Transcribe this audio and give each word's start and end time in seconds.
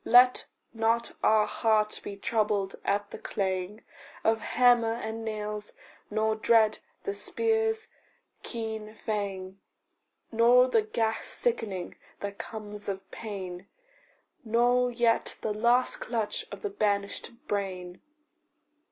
Let 0.03 0.47
not 0.73 1.11
our 1.21 1.45
heart 1.45 1.99
be 2.03 2.15
troubled 2.15 2.75
at 2.83 3.11
the 3.11 3.19
clang 3.19 3.83
Of 4.23 4.41
hammer 4.41 4.93
and 4.95 5.23
nails, 5.23 5.73
nor 6.09 6.35
dread 6.35 6.79
the 7.03 7.13
spear's 7.13 7.87
keen 8.41 8.95
fang, 8.95 9.59
Nor 10.31 10.69
the 10.69 10.81
ghast 10.81 11.25
sickening 11.31 11.97
that 12.21 12.39
comes 12.39 12.89
of 12.89 13.11
pain, 13.11 13.67
Nor 14.43 14.89
yet 14.89 15.37
the 15.41 15.53
last 15.53 15.97
clutch 15.97 16.47
of 16.51 16.63
the 16.63 16.71
banished 16.71 17.29
brain. 17.47 18.01